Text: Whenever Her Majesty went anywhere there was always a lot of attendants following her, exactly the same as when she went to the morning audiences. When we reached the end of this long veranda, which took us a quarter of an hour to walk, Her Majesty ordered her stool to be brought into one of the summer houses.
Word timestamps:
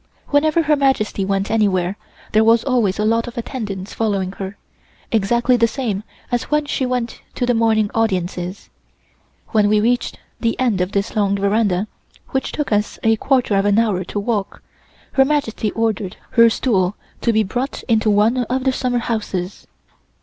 Whenever 0.29 0.63
Her 0.63 0.75
Majesty 0.75 1.23
went 1.23 1.51
anywhere 1.51 1.95
there 2.31 2.43
was 2.43 2.63
always 2.63 2.97
a 2.97 3.05
lot 3.05 3.27
of 3.27 3.37
attendants 3.37 3.93
following 3.93 4.31
her, 4.39 4.57
exactly 5.11 5.57
the 5.57 5.67
same 5.67 6.01
as 6.31 6.45
when 6.45 6.65
she 6.65 6.87
went 6.87 7.21
to 7.35 7.45
the 7.45 7.53
morning 7.53 7.91
audiences. 7.93 8.71
When 9.49 9.69
we 9.69 9.79
reached 9.79 10.17
the 10.39 10.59
end 10.59 10.81
of 10.81 10.93
this 10.93 11.15
long 11.15 11.35
veranda, 11.37 11.87
which 12.29 12.51
took 12.51 12.71
us 12.71 12.97
a 13.03 13.15
quarter 13.17 13.55
of 13.55 13.65
an 13.65 13.77
hour 13.77 14.03
to 14.05 14.19
walk, 14.19 14.63
Her 15.11 15.23
Majesty 15.23 15.69
ordered 15.73 16.17
her 16.31 16.49
stool 16.49 16.95
to 17.21 17.31
be 17.31 17.43
brought 17.43 17.83
into 17.83 18.09
one 18.09 18.37
of 18.45 18.63
the 18.63 18.73
summer 18.73 18.97
houses. 18.97 19.67